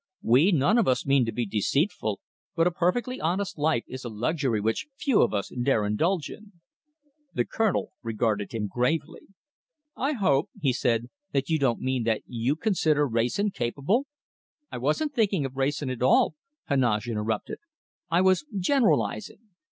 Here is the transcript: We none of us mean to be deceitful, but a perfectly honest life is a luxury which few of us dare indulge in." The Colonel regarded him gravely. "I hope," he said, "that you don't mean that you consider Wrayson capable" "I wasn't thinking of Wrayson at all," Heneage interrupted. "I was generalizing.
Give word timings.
We 0.23 0.51
none 0.51 0.79
of 0.79 0.87
us 0.87 1.05
mean 1.05 1.25
to 1.25 1.31
be 1.31 1.45
deceitful, 1.45 2.21
but 2.55 2.65
a 2.65 2.71
perfectly 2.71 3.21
honest 3.21 3.59
life 3.59 3.83
is 3.85 4.03
a 4.03 4.09
luxury 4.09 4.59
which 4.59 4.87
few 4.95 5.21
of 5.21 5.31
us 5.31 5.51
dare 5.61 5.85
indulge 5.85 6.27
in." 6.31 6.53
The 7.35 7.45
Colonel 7.45 7.91
regarded 8.01 8.51
him 8.51 8.65
gravely. 8.67 9.27
"I 9.95 10.13
hope," 10.13 10.49
he 10.59 10.73
said, 10.73 11.11
"that 11.33 11.49
you 11.51 11.59
don't 11.59 11.81
mean 11.81 12.01
that 12.05 12.23
you 12.25 12.55
consider 12.55 13.07
Wrayson 13.07 13.51
capable" 13.51 14.07
"I 14.71 14.79
wasn't 14.79 15.13
thinking 15.13 15.45
of 15.45 15.55
Wrayson 15.55 15.91
at 15.91 16.01
all," 16.01 16.33
Heneage 16.67 17.07
interrupted. 17.07 17.59
"I 18.09 18.21
was 18.21 18.43
generalizing. 18.57 19.49